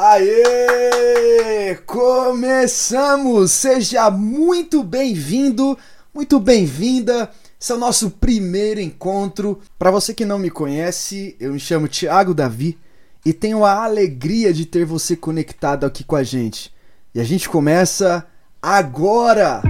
Aê! 0.00 1.74
Começamos! 1.84 3.50
Seja 3.50 4.08
muito 4.12 4.84
bem-vindo, 4.84 5.76
muito 6.14 6.38
bem-vinda. 6.38 7.28
Esse 7.60 7.72
é 7.72 7.74
o 7.74 7.78
nosso 7.78 8.12
primeiro 8.12 8.80
encontro. 8.80 9.58
Para 9.76 9.90
você 9.90 10.14
que 10.14 10.24
não 10.24 10.38
me 10.38 10.50
conhece, 10.50 11.34
eu 11.40 11.52
me 11.52 11.58
chamo 11.58 11.88
Thiago 11.88 12.32
Davi 12.32 12.78
e 13.26 13.32
tenho 13.32 13.64
a 13.64 13.82
alegria 13.82 14.52
de 14.52 14.66
ter 14.66 14.84
você 14.84 15.16
conectado 15.16 15.84
aqui 15.84 16.04
com 16.04 16.14
a 16.14 16.22
gente. 16.22 16.72
E 17.12 17.20
a 17.20 17.24
gente 17.24 17.48
começa 17.48 18.24
agora! 18.62 19.62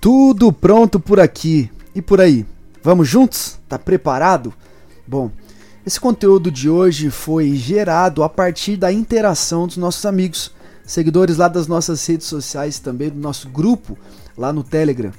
Tudo 0.00 0.52
pronto 0.52 1.00
por 1.00 1.18
aqui 1.18 1.68
e 1.94 2.02
por 2.02 2.20
aí. 2.20 2.44
Vamos 2.82 3.08
juntos? 3.08 3.58
Tá 3.68 3.78
preparado? 3.78 4.52
Bom, 5.06 5.30
esse 5.86 6.00
conteúdo 6.00 6.50
de 6.50 6.68
hoje 6.68 7.10
foi 7.10 7.54
gerado 7.54 8.22
a 8.22 8.28
partir 8.28 8.76
da 8.76 8.92
interação 8.92 9.66
dos 9.66 9.76
nossos 9.76 10.04
amigos, 10.04 10.50
seguidores 10.84 11.36
lá 11.36 11.48
das 11.48 11.66
nossas 11.66 12.04
redes 12.06 12.26
sociais, 12.26 12.78
também 12.78 13.10
do 13.10 13.18
nosso 13.18 13.48
grupo 13.48 13.96
lá 14.36 14.52
no 14.52 14.62
Telegram. 14.62 15.12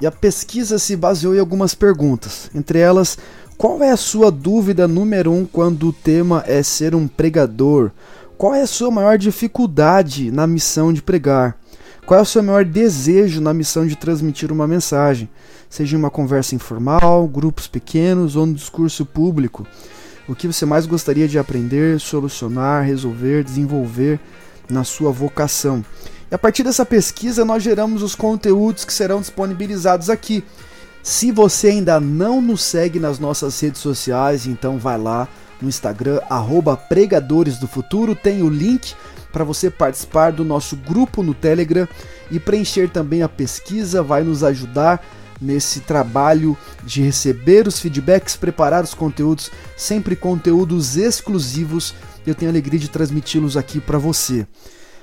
E 0.00 0.06
a 0.06 0.12
pesquisa 0.12 0.78
se 0.78 0.94
baseou 0.94 1.34
em 1.34 1.40
algumas 1.40 1.74
perguntas, 1.74 2.50
entre 2.54 2.78
elas, 2.78 3.18
qual 3.56 3.82
é 3.82 3.90
a 3.90 3.96
sua 3.96 4.30
dúvida 4.30 4.86
número 4.86 5.32
um 5.32 5.44
quando 5.44 5.88
o 5.88 5.92
tema 5.92 6.44
é 6.46 6.62
ser 6.62 6.94
um 6.94 7.08
pregador? 7.08 7.90
Qual 8.36 8.54
é 8.54 8.62
a 8.62 8.66
sua 8.68 8.88
maior 8.88 9.18
dificuldade 9.18 10.30
na 10.30 10.46
missão 10.46 10.92
de 10.92 11.02
pregar? 11.02 11.57
Qual 12.08 12.18
é 12.18 12.22
o 12.22 12.24
seu 12.24 12.42
maior 12.42 12.64
desejo 12.64 13.38
na 13.38 13.52
missão 13.52 13.86
de 13.86 13.94
transmitir 13.94 14.50
uma 14.50 14.66
mensagem? 14.66 15.28
Seja 15.68 15.94
uma 15.94 16.08
conversa 16.08 16.54
informal, 16.54 17.28
grupos 17.28 17.66
pequenos 17.66 18.34
ou 18.34 18.46
no 18.46 18.54
discurso 18.54 19.04
público. 19.04 19.66
O 20.26 20.34
que 20.34 20.46
você 20.46 20.64
mais 20.64 20.86
gostaria 20.86 21.28
de 21.28 21.38
aprender, 21.38 22.00
solucionar, 22.00 22.82
resolver, 22.82 23.44
desenvolver 23.44 24.18
na 24.70 24.84
sua 24.84 25.12
vocação? 25.12 25.84
E 26.30 26.34
a 26.34 26.38
partir 26.38 26.62
dessa 26.62 26.86
pesquisa, 26.86 27.44
nós 27.44 27.62
geramos 27.62 28.02
os 28.02 28.14
conteúdos 28.14 28.86
que 28.86 28.92
serão 28.94 29.20
disponibilizados 29.20 30.08
aqui. 30.08 30.42
Se 31.02 31.30
você 31.30 31.68
ainda 31.68 32.00
não 32.00 32.40
nos 32.40 32.62
segue 32.62 32.98
nas 32.98 33.18
nossas 33.18 33.60
redes 33.60 33.82
sociais, 33.82 34.46
então 34.46 34.78
vai 34.78 34.96
lá 34.96 35.28
no 35.60 35.68
Instagram, 35.68 36.22
arroba 36.30 36.74
Pregadores 36.74 37.58
do 37.58 37.68
Futuro, 37.68 38.14
tem 38.14 38.42
o 38.42 38.48
link 38.48 38.94
para 39.32 39.44
você 39.44 39.70
participar 39.70 40.32
do 40.32 40.44
nosso 40.44 40.76
grupo 40.76 41.22
no 41.22 41.34
Telegram 41.34 41.86
e 42.30 42.38
preencher 42.38 42.90
também 42.90 43.22
a 43.22 43.28
pesquisa, 43.28 44.02
vai 44.02 44.22
nos 44.22 44.42
ajudar 44.42 45.04
nesse 45.40 45.80
trabalho 45.80 46.56
de 46.84 47.02
receber 47.02 47.66
os 47.66 47.78
feedbacks, 47.78 48.36
preparar 48.36 48.82
os 48.82 48.94
conteúdos, 48.94 49.50
sempre 49.76 50.16
conteúdos 50.16 50.96
exclusivos. 50.96 51.94
Eu 52.26 52.34
tenho 52.34 52.50
alegria 52.50 52.78
de 52.78 52.88
transmiti-los 52.88 53.56
aqui 53.56 53.80
para 53.80 53.98
você. 53.98 54.46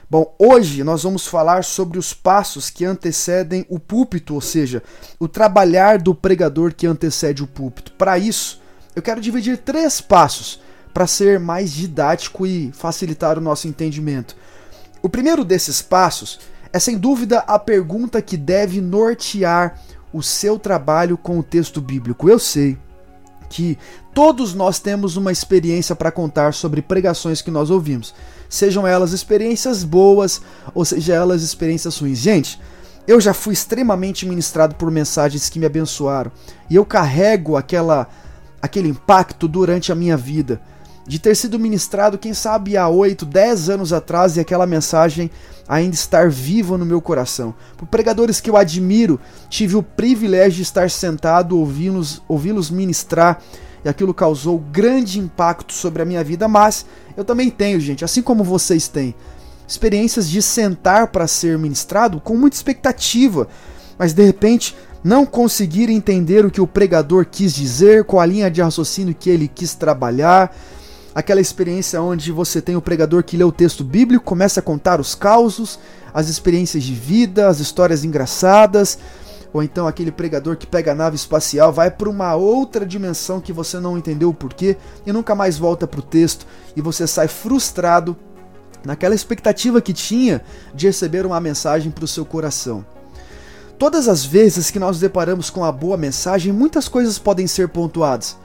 Bom, 0.10 0.36
hoje 0.38 0.84
nós 0.84 1.02
vamos 1.02 1.26
falar 1.26 1.64
sobre 1.64 1.98
os 1.98 2.14
passos 2.14 2.70
que 2.70 2.86
antecedem 2.86 3.66
o 3.68 3.80
púlpito, 3.80 4.36
ou 4.36 4.42
seja, 4.42 4.84
o 5.20 5.28
trabalhar 5.28 5.98
do 5.98 6.14
pregador 6.14 6.74
que 6.76 6.86
antecede 6.86 7.42
o 7.42 7.48
púlpito. 7.48 7.92
Para 7.94 8.20
isso, 8.20 8.62
eu 8.96 9.02
quero 9.02 9.20
dividir 9.20 9.58
três 9.58 10.00
passos 10.00 10.60
para 10.96 11.08
ser 11.08 11.42
mais 11.42 11.74
didático 11.74 12.48
e 12.48 12.72
facilitar 12.72 13.38
o 13.38 13.42
nosso 13.42 13.68
entendimento. 13.68 14.34
O 15.04 15.10
primeiro 15.10 15.44
desses 15.44 15.82
passos 15.82 16.40
é 16.72 16.80
sem 16.80 16.98
dúvida 16.98 17.40
a 17.40 17.60
pergunta 17.60 18.22
que 18.22 18.38
deve 18.38 18.80
nortear 18.80 19.78
o 20.14 20.24
seu 20.24 20.58
trabalho 20.58 21.18
com 21.18 21.38
o 21.38 21.44
texto 21.44 21.82
bíblico. 21.82 22.30
Eu 22.30 22.40
sei 22.40 22.78
que 23.50 23.78
todos 24.14 24.54
nós 24.54 24.80
temos 24.80 25.18
uma 25.18 25.34
experiência 25.34 25.94
para 25.98 26.14
contar 26.14 26.54
sobre 26.54 26.82
pregações 26.82 27.42
que 27.42 27.52
nós 27.52 27.70
ouvimos, 27.70 28.16
sejam 28.48 28.88
elas 28.88 29.12
experiências 29.12 29.84
boas 29.84 30.42
ou 30.74 30.86
sejam 30.86 31.14
elas 31.14 31.42
experiências 31.42 31.98
ruins. 31.98 32.20
Gente, 32.20 32.58
eu 33.06 33.20
já 33.20 33.34
fui 33.34 33.52
extremamente 33.54 34.26
ministrado 34.26 34.76
por 34.76 34.90
mensagens 34.90 35.50
que 35.50 35.60
me 35.60 35.66
abençoaram 35.66 36.32
e 36.70 36.76
eu 36.76 36.86
carrego 36.86 37.58
aquela 37.58 38.08
aquele 38.62 38.88
impacto 38.88 39.46
durante 39.46 39.92
a 39.92 39.96
minha 39.96 40.16
vida 40.16 40.62
de 41.08 41.20
ter 41.20 41.36
sido 41.36 41.60
ministrado, 41.60 42.18
quem 42.18 42.34
sabe, 42.34 42.76
há 42.76 42.90
8, 42.90 43.26
10 43.26 43.70
anos 43.70 43.94
atrás 43.94 44.38
e 44.38 44.40
aquela 44.40 44.66
mensagem 44.66 45.30
ainda 45.68 45.94
estar 45.94 46.30
viva 46.30 46.78
no 46.78 46.86
meu 46.86 47.00
coração. 47.00 47.54
Por 47.78 47.88
pregadores 47.88 48.42
que 48.42 48.50
eu 48.50 48.58
admiro, 48.58 49.20
tive 49.50 49.76
o 49.76 49.84
privilégio 49.84 50.58
de 50.58 50.62
estar 50.64 50.90
sentado 50.90 51.58
ouvi-los 51.58 52.22
ouvi 52.28 52.52
ministrar 52.72 53.42
e 53.84 53.90
aquilo 53.90 54.14
causou 54.16 54.58
grande 54.58 55.20
impacto 55.20 55.74
sobre 55.74 56.02
a 56.02 56.06
minha 56.06 56.24
vida, 56.24 56.48
mas 56.48 56.88
eu 57.16 57.24
também 57.24 57.52
tenho, 57.52 57.80
gente, 57.80 58.04
assim 58.04 58.22
como 58.22 58.44
vocês 58.44 58.88
têm, 58.88 59.14
experiências 59.68 60.28
de 60.28 60.42
sentar 60.42 61.08
para 61.08 61.28
ser 61.28 61.58
ministrado 61.60 62.20
com 62.20 62.36
muita 62.36 62.56
expectativa, 62.56 63.48
mas 63.98 64.12
de 64.12 64.26
repente 64.26 64.76
não 65.04 65.24
conseguir 65.24 65.92
entender 65.92 66.44
o 66.44 66.50
que 66.50 66.60
o 66.60 66.66
pregador 66.66 67.28
quis 67.30 67.54
dizer, 67.54 68.06
qual 68.06 68.22
a 68.22 68.26
linha 68.26 68.50
de 68.50 68.60
raciocínio 68.60 69.14
que 69.14 69.30
ele 69.30 69.48
quis 69.48 69.76
trabalhar 69.76 70.56
aquela 71.16 71.40
experiência 71.40 72.02
onde 72.02 72.30
você 72.30 72.62
tem 72.62 72.76
o 72.76 72.82
pregador 72.82 73.24
que 73.24 73.38
lê 73.38 73.44
o 73.46 73.52
texto 73.52 73.86
bíblico, 73.86 74.26
começa 74.26 74.60
a 74.60 74.64
contar 74.64 75.00
os 75.00 75.16
causos, 75.16 75.80
as 76.14 76.28
experiências 76.28 76.84
de 76.84 76.94
vida, 76.94 77.48
as 77.48 77.62
histórias 77.62 78.04
engraçadas, 78.04 79.00
ou 79.54 79.64
então 79.64 79.88
aquele 79.88 80.12
pregador 80.12 80.58
que 80.58 80.68
pega 80.68 80.92
a 80.92 80.96
nave 80.96 81.16
espacial, 81.16 81.72
vai 81.72 81.90
para 81.90 82.10
uma 82.10 82.36
outra 82.36 82.86
dimensão 82.86 83.40
que 83.40 83.54
você 83.54 83.80
não 83.80 83.98
entendeu 83.98 84.30
o 84.30 84.34
porquê 84.34 84.76
e 85.06 85.14
nunca 85.14 85.34
mais 85.34 85.58
volta 85.58 85.88
para 85.88 86.02
o 86.02 86.04
texto 86.04 86.46
e 86.76 86.82
você 86.82 87.08
sai 87.08 87.30
frustrado 87.30 88.18
naquela 88.84 89.16
expectativa 89.16 89.82
que 89.82 89.94
tinha 89.94 90.42
de 90.74 90.88
receber 90.88 91.26
uma 91.26 91.40
mensagem 91.40 91.90
para 91.90 92.04
o 92.04 92.08
seu 92.10 92.26
coração. 92.26 92.86
Todas 93.80 94.10
as 94.10 94.26
vezes 94.26 94.70
que 94.70 94.80
nós 94.80 95.00
deparamos 95.00 95.50
com 95.50 95.64
a 95.64 95.72
boa 95.72 95.96
mensagem, 95.96 96.52
muitas 96.52 96.90
coisas 96.90 97.18
podem 97.18 97.48
ser 97.48 97.70
pontuadas. 97.70 98.38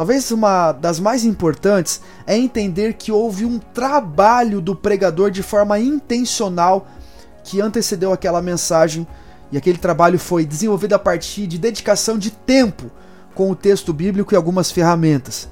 Talvez 0.00 0.30
uma 0.30 0.72
das 0.72 0.98
mais 0.98 1.26
importantes 1.26 2.00
é 2.26 2.34
entender 2.34 2.94
que 2.94 3.12
houve 3.12 3.44
um 3.44 3.58
trabalho 3.58 4.58
do 4.58 4.74
pregador 4.74 5.30
de 5.30 5.42
forma 5.42 5.78
intencional 5.78 6.88
que 7.44 7.60
antecedeu 7.60 8.10
aquela 8.10 8.40
mensagem 8.40 9.06
e 9.52 9.58
aquele 9.58 9.76
trabalho 9.76 10.18
foi 10.18 10.46
desenvolvido 10.46 10.94
a 10.94 10.98
partir 10.98 11.46
de 11.46 11.58
dedicação 11.58 12.16
de 12.16 12.30
tempo 12.30 12.90
com 13.34 13.50
o 13.50 13.54
texto 13.54 13.92
bíblico 13.92 14.32
e 14.32 14.36
algumas 14.36 14.70
ferramentas. 14.70 15.50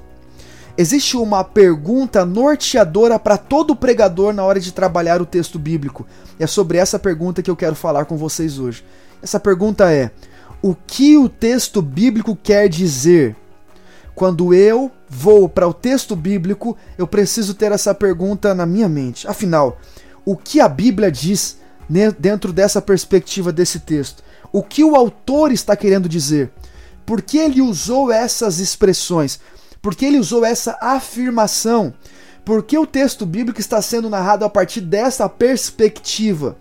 Existe 0.75 1.15
uma 1.15 1.43
pergunta 1.43 2.25
norteadora 2.25 3.19
para 3.19 3.37
todo 3.37 3.75
pregador 3.75 4.33
na 4.33 4.43
hora 4.43 4.59
de 4.59 4.71
trabalhar 4.71 5.21
o 5.21 5.27
texto 5.27 5.59
bíblico. 5.59 6.07
É 6.39 6.47
sobre 6.47 6.79
essa 6.79 6.97
pergunta 6.97 7.43
que 7.43 7.51
eu 7.51 7.55
quero 7.55 7.75
falar 7.75 8.05
com 8.05 8.17
vocês 8.17 8.57
hoje. 8.57 8.83
Essa 9.21 9.39
pergunta 9.39 9.93
é: 9.93 10.09
o 10.59 10.73
que 10.73 11.19
o 11.19 11.29
texto 11.29 11.83
bíblico 11.83 12.35
quer 12.35 12.67
dizer? 12.67 13.35
Quando 14.19 14.53
eu 14.53 14.91
vou 15.07 15.47
para 15.47 15.65
o 15.65 15.73
texto 15.73 16.13
bíblico, 16.13 16.75
eu 16.97 17.07
preciso 17.07 17.53
ter 17.53 17.71
essa 17.71 17.95
pergunta 17.95 18.53
na 18.53 18.65
minha 18.65 18.89
mente. 18.89 19.25
Afinal, 19.25 19.79
o 20.25 20.35
que 20.35 20.59
a 20.59 20.67
Bíblia 20.67 21.09
diz 21.09 21.55
dentro 22.19 22.51
dessa 22.51 22.81
perspectiva 22.81 23.53
desse 23.53 23.79
texto? 23.79 24.21
O 24.51 24.61
que 24.61 24.83
o 24.83 24.93
autor 24.93 25.53
está 25.53 25.73
querendo 25.73 26.09
dizer? 26.09 26.51
Por 27.05 27.21
que 27.21 27.37
ele 27.37 27.61
usou 27.61 28.11
essas 28.11 28.59
expressões? 28.59 29.39
Por 29.81 29.95
que 29.95 30.03
ele 30.03 30.19
usou 30.19 30.43
essa 30.43 30.77
afirmação? 30.81 31.93
Por 32.43 32.63
que 32.63 32.77
o 32.77 32.85
texto 32.85 33.25
bíblico 33.25 33.61
está 33.61 33.81
sendo 33.81 34.09
narrado 34.09 34.43
a 34.43 34.49
partir 34.49 34.81
dessa 34.81 35.29
perspectiva? 35.29 36.57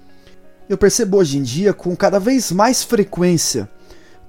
Eu 0.69 0.79
percebo 0.79 1.17
hoje 1.17 1.39
em 1.39 1.43
dia, 1.43 1.75
com 1.75 1.97
cada 1.97 2.21
vez 2.21 2.53
mais 2.53 2.85
frequência, 2.85 3.69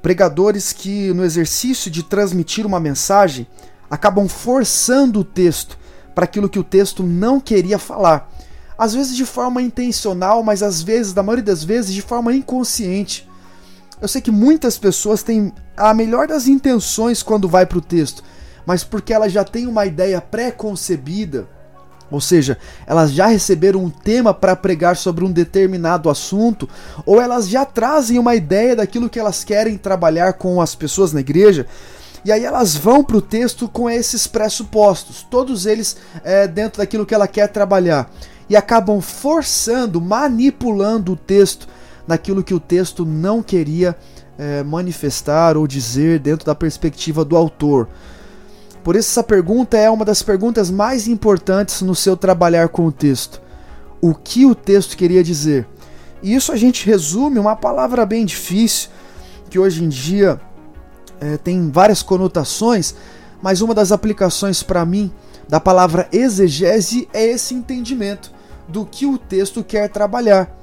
Pregadores 0.02 0.72
que, 0.72 1.14
no 1.14 1.24
exercício 1.24 1.92
de 1.92 2.04
transmitir 2.04 2.66
uma 2.66 2.80
mensagem, 2.80 3.48
acabam 3.90 4.28
forçando 4.28 5.20
o 5.20 5.24
texto 5.24 5.78
para 6.16 6.26
aquilo 6.26 6.50
que 6.50 6.60
o 6.60 6.64
texto 6.64 7.04
não 7.04 7.40
queria 7.40 7.78
falar. 7.78 8.32
Às 8.78 8.94
vezes 8.94 9.16
de 9.16 9.26
forma 9.26 9.62
intencional, 9.62 10.42
mas 10.42 10.64
às 10.64 10.82
vezes, 10.82 11.14
na 11.14 11.24
maioria 11.24 11.44
das 11.44 11.64
vezes, 11.64 11.94
de 11.94 12.02
forma 12.02 12.34
inconsciente. 12.34 13.28
Eu 14.02 14.08
sei 14.08 14.22
que 14.22 14.32
muitas 14.32 14.78
pessoas 14.78 15.22
têm 15.22 15.54
a 15.76 15.94
melhor 15.94 16.28
das 16.28 16.48
intenções 16.48 17.22
quando 17.22 17.50
vai 17.50 17.66
para 17.66 17.78
o 17.78 17.82
texto, 17.82 18.24
mas 18.66 18.84
porque 18.84 19.14
ela 19.14 19.28
já 19.28 19.44
tem 19.44 19.68
uma 19.68 19.86
ideia 19.86 20.22
pré-concebida 20.22 21.50
ou 22.12 22.20
seja, 22.20 22.58
elas 22.86 23.12
já 23.12 23.28
receberam 23.28 23.84
um 23.84 23.90
tema 23.90 24.34
para 24.34 24.56
pregar 24.56 24.98
sobre 24.98 25.24
um 25.24 25.32
determinado 25.32 26.10
assunto, 26.10 26.68
ou 27.06 27.22
elas 27.22 27.48
já 27.48 27.66
trazem 27.66 28.18
uma 28.18 28.36
ideia 28.36 28.76
daquilo 28.76 29.10
que 29.10 29.20
elas 29.20 29.44
querem 29.44 29.78
trabalhar 29.78 30.34
com 30.34 30.62
as 30.62 30.76
pessoas 30.76 31.14
na 31.14 31.20
igreja, 31.20 31.66
e 32.26 32.32
aí 32.32 32.44
elas 32.44 32.76
vão 32.76 33.04
para 33.04 33.18
o 33.18 33.22
texto 33.22 33.68
com 33.70 33.90
esses 33.90 34.28
pressupostos, 34.28 35.26
todos 35.30 35.66
eles 35.66 35.98
é, 36.24 36.48
dentro 36.48 36.80
daquilo 36.80 37.06
que 37.06 37.14
ela 37.14 37.28
quer 37.28 37.48
trabalhar, 37.48 38.12
e 38.50 38.56
acabam 38.56 39.00
forçando, 39.00 40.02
manipulando 40.02 41.14
o 41.14 41.16
texto 41.16 41.68
naquilo 42.08 42.44
que 42.44 42.54
o 42.54 42.60
texto 42.60 43.06
não 43.06 43.44
queria 43.44 43.96
é, 44.38 44.64
manifestar 44.64 45.56
ou 45.56 45.68
dizer 45.68 46.20
dentro 46.20 46.46
da 46.46 46.56
perspectiva 46.56 47.24
do 47.24 47.38
autor. 47.38 47.88
Por 48.84 48.96
isso, 48.96 49.10
essa 49.10 49.24
pergunta 49.24 49.78
é 49.78 49.90
uma 49.90 50.06
das 50.06 50.22
perguntas 50.22 50.72
mais 50.72 51.08
importantes 51.08 51.82
no 51.82 51.94
seu 51.94 52.16
trabalhar 52.16 52.70
com 52.70 52.86
o 52.86 52.92
texto. 52.92 53.42
O 54.02 54.14
que 54.14 54.46
o 54.46 54.56
texto 54.56 54.96
queria 54.96 55.24
dizer? 55.24 55.68
E 56.22 56.34
isso 56.34 56.52
a 56.52 56.56
gente 56.56 56.86
resume 56.86 57.40
uma 57.40 57.56
palavra 57.56 58.06
bem 58.06 58.26
difícil, 58.26 58.90
que 59.50 59.60
hoje 59.60 59.84
em 59.84 59.90
dia 59.90 60.40
é, 61.20 61.38
tem 61.38 61.70
várias 61.70 62.02
conotações, 62.02 62.96
mas 63.42 63.62
uma 63.62 63.74
das 63.74 63.92
aplicações 63.92 64.64
para 64.64 64.86
mim 64.86 65.12
da 65.48 65.60
palavra 65.60 66.08
exegese 66.12 67.08
é 67.14 67.26
esse 67.26 67.54
entendimento 67.54 68.32
do 68.68 68.86
que 68.86 69.06
o 69.06 69.18
texto 69.18 69.64
quer 69.64 69.90
trabalhar. 69.90 70.56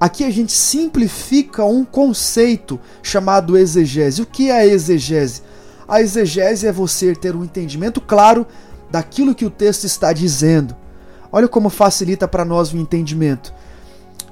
Aqui 0.00 0.24
a 0.24 0.30
gente 0.30 0.52
simplifica 0.52 1.64
um 1.64 1.84
conceito 1.84 2.80
chamado 3.02 3.58
exegese. 3.58 4.22
O 4.22 4.26
que 4.26 4.50
é 4.50 4.60
a 4.60 4.66
exegese? 4.66 5.42
A 5.90 6.00
exegese 6.00 6.68
é 6.68 6.72
você 6.72 7.16
ter 7.16 7.34
um 7.34 7.42
entendimento 7.42 8.00
claro 8.00 8.46
daquilo 8.88 9.34
que 9.34 9.44
o 9.44 9.50
texto 9.50 9.82
está 9.82 10.12
dizendo. 10.12 10.76
Olha 11.32 11.48
como 11.48 11.68
facilita 11.68 12.28
para 12.28 12.44
nós 12.44 12.72
o 12.72 12.76
entendimento. 12.76 13.52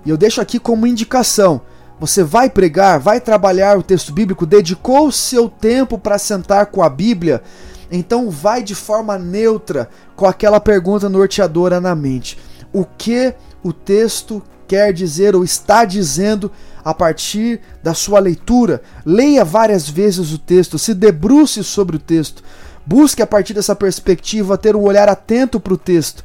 E 0.06 0.10
eu 0.10 0.16
deixo 0.16 0.40
aqui 0.40 0.60
como 0.60 0.86
indicação: 0.86 1.60
você 1.98 2.22
vai 2.22 2.48
pregar, 2.48 3.00
vai 3.00 3.20
trabalhar 3.20 3.76
o 3.76 3.82
texto 3.82 4.12
bíblico, 4.12 4.46
dedicou 4.46 5.08
o 5.08 5.12
seu 5.12 5.48
tempo 5.48 5.98
para 5.98 6.16
sentar 6.16 6.66
com 6.66 6.80
a 6.80 6.88
Bíblia, 6.88 7.42
então 7.90 8.30
vai 8.30 8.62
de 8.62 8.76
forma 8.76 9.18
neutra 9.18 9.90
com 10.14 10.26
aquela 10.26 10.60
pergunta 10.60 11.08
norteadora 11.08 11.80
na 11.80 11.92
mente. 11.92 12.38
O 12.72 12.84
que 12.84 13.34
o 13.64 13.72
texto 13.72 14.40
quer 14.68 14.92
dizer 14.92 15.34
ou 15.34 15.42
está 15.42 15.84
dizendo 15.86 16.52
a 16.84 16.92
partir 16.92 17.60
da 17.82 17.94
sua 17.94 18.20
leitura. 18.20 18.82
Leia 19.04 19.44
várias 19.44 19.88
vezes 19.88 20.32
o 20.32 20.38
texto, 20.38 20.78
se 20.78 20.94
debruce 20.94 21.64
sobre 21.64 21.96
o 21.96 21.98
texto. 21.98 22.42
Busque 22.86 23.22
a 23.22 23.26
partir 23.26 23.54
dessa 23.54 23.74
perspectiva 23.74 24.58
ter 24.58 24.76
um 24.76 24.82
olhar 24.82 25.08
atento 25.08 25.58
para 25.58 25.74
o 25.74 25.78
texto, 25.78 26.24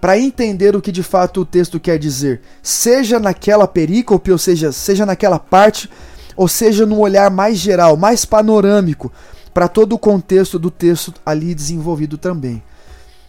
para 0.00 0.18
entender 0.18 0.76
o 0.76 0.80
que 0.80 0.92
de 0.92 1.02
fato 1.02 1.40
o 1.40 1.44
texto 1.44 1.80
quer 1.80 1.98
dizer, 1.98 2.40
seja 2.62 3.18
naquela 3.18 3.66
perícope, 3.66 4.32
ou 4.32 4.38
seja, 4.38 4.72
seja 4.72 5.04
naquela 5.04 5.38
parte, 5.38 5.90
ou 6.36 6.48
seja 6.48 6.86
num 6.86 7.00
olhar 7.00 7.30
mais 7.30 7.58
geral, 7.58 7.96
mais 7.96 8.24
panorâmico, 8.24 9.12
para 9.52 9.68
todo 9.68 9.94
o 9.94 9.98
contexto 9.98 10.58
do 10.58 10.70
texto 10.70 11.14
ali 11.24 11.54
desenvolvido 11.54 12.16
também. 12.16 12.62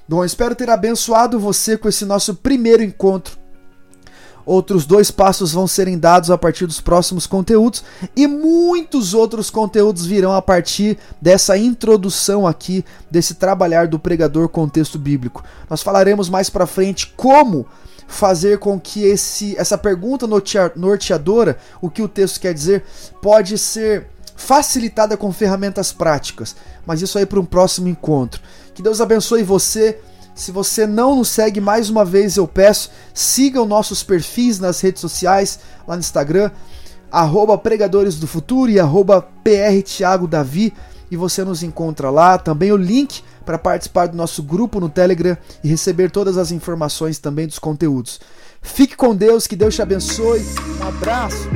Bom, 0.08 0.24
espero 0.24 0.56
ter 0.56 0.70
abençoado 0.70 1.40
você 1.40 1.78
com 1.78 1.90
esse 1.90 2.06
nosso 2.06 2.36
primeiro 2.36 2.84
encontro 2.84 3.44
Outros 4.45 4.86
dois 4.86 5.09
passos 5.09 5.53
vão 5.53 5.68
serem 5.68 5.97
dados 5.97 6.30
a 6.30 6.38
partir 6.38 6.68
dos 6.68 6.80
próximos 6.80 7.25
conteúdos 7.25 7.83
e 8.15 8.27
muitos 8.27 9.13
outros 9.13 9.50
conteúdos 9.50 10.06
virão 10.06 10.33
a 10.33 10.42
partir 10.42 10.97
dessa 11.19 11.57
introdução 11.57 12.45
aqui 12.45 12.86
desse 13.09 13.36
trabalhar 13.36 13.88
do 13.88 13.97
pregador 13.97 14.47
com 14.47 14.69
texto 14.69 15.00
bíblico. 15.00 15.44
Nós 15.69 15.81
falaremos 15.81 16.30
mais 16.30 16.50
para 16.50 16.68
frente 16.68 17.13
como 17.18 17.65
fazer 18.07 18.59
com 18.59 18.80
que 18.80 19.03
esse 19.03 19.57
essa 19.57 19.77
pergunta 19.77 20.27
norteadora, 20.75 21.57
o 21.81 21.89
que 21.89 22.03
o 22.03 22.07
texto 22.07 22.39
quer 22.39 22.53
dizer, 22.53 22.83
pode 23.21 23.57
ser 23.57 24.07
facilitada 24.36 25.18
com 25.18 25.31
ferramentas 25.31 25.91
práticas. 25.91 26.56
Mas 26.86 27.01
isso 27.01 27.18
aí 27.18 27.25
para 27.25 27.39
um 27.39 27.45
próximo 27.45 27.88
encontro. 27.88 28.41
Que 28.74 28.83
Deus 28.83 29.01
abençoe 29.01 29.41
você 29.41 30.00
se 30.36 30.52
você 30.52 30.86
não 30.86 31.16
nos 31.16 31.30
segue, 31.30 31.62
mais 31.62 31.90
uma 31.90 32.04
vez 32.04 32.36
eu 32.36 32.46
peço, 32.46 32.92
sigam 33.14 33.66
nossos 33.66 34.04
perfis 34.04 34.60
nas 34.60 34.82
redes 34.82 35.00
sociais, 35.00 35.60
lá 35.88 35.96
no 35.96 36.02
Instagram, 36.02 36.52
arroba 37.10 37.58
Pregadores 37.58 38.20
do 38.20 38.28
Futuro 38.28 38.70
e 38.70 38.80
arroba 38.80 39.26
e 41.10 41.16
você 41.16 41.44
nos 41.46 41.64
encontra 41.64 42.10
lá. 42.10 42.38
Também 42.38 42.72
o 42.72 42.78
link 42.78 43.24
para 43.46 43.58
participar 43.58 44.08
do 44.08 44.18
nosso 44.18 44.44
grupo 44.44 44.80
no 44.80 44.90
Telegram 44.90 45.38
e 45.64 45.70
receber 45.70 46.12
todas 46.12 46.38
as 46.38 46.52
informações 46.52 47.18
também 47.18 47.48
dos 47.48 47.60
conteúdos. 47.60 48.20
Fique 48.62 48.98
com 48.98 49.16
Deus, 49.16 49.48
que 49.48 49.56
Deus 49.56 49.76
te 49.76 49.82
abençoe. 49.82 50.44
Um 50.82 50.88
abraço. 50.88 51.48